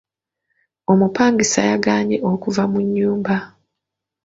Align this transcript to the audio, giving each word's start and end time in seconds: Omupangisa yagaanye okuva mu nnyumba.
Omupangisa 0.91 1.59
yagaanye 1.69 2.17
okuva 2.31 2.63
mu 2.71 2.79
nnyumba. 2.85 3.35